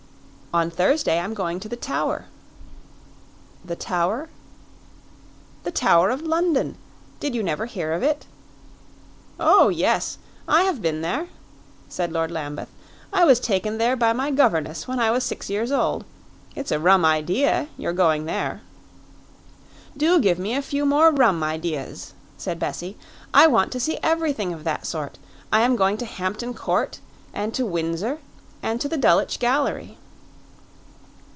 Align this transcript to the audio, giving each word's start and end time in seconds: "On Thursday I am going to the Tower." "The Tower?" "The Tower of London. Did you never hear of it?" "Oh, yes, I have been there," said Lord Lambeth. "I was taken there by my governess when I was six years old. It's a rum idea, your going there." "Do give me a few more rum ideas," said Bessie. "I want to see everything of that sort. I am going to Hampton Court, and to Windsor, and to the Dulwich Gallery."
"On 0.53 0.69
Thursday 0.69 1.13
I 1.17 1.23
am 1.23 1.33
going 1.33 1.61
to 1.61 1.69
the 1.69 1.77
Tower." 1.77 2.25
"The 3.63 3.77
Tower?" 3.77 4.27
"The 5.63 5.71
Tower 5.71 6.09
of 6.09 6.23
London. 6.23 6.75
Did 7.21 7.33
you 7.33 7.41
never 7.41 7.67
hear 7.67 7.93
of 7.93 8.03
it?" 8.03 8.25
"Oh, 9.39 9.69
yes, 9.69 10.17
I 10.49 10.63
have 10.63 10.81
been 10.81 11.01
there," 11.03 11.27
said 11.87 12.11
Lord 12.11 12.31
Lambeth. 12.31 12.67
"I 13.13 13.23
was 13.23 13.39
taken 13.39 13.77
there 13.77 13.95
by 13.95 14.11
my 14.11 14.29
governess 14.29 14.89
when 14.89 14.99
I 14.99 15.09
was 15.09 15.23
six 15.23 15.49
years 15.49 15.71
old. 15.71 16.03
It's 16.53 16.73
a 16.73 16.79
rum 16.81 17.05
idea, 17.05 17.69
your 17.77 17.93
going 17.93 18.25
there." 18.25 18.59
"Do 19.95 20.19
give 20.19 20.37
me 20.37 20.53
a 20.53 20.61
few 20.61 20.85
more 20.85 21.13
rum 21.13 21.41
ideas," 21.43 22.13
said 22.37 22.59
Bessie. 22.59 22.97
"I 23.33 23.47
want 23.47 23.71
to 23.71 23.79
see 23.79 23.99
everything 24.03 24.51
of 24.51 24.65
that 24.65 24.85
sort. 24.85 25.17
I 25.49 25.61
am 25.61 25.77
going 25.77 25.95
to 25.99 26.05
Hampton 26.05 26.53
Court, 26.53 26.99
and 27.33 27.53
to 27.53 27.65
Windsor, 27.65 28.19
and 28.61 28.81
to 28.81 28.89
the 28.89 28.97
Dulwich 28.97 29.39
Gallery." 29.39 29.97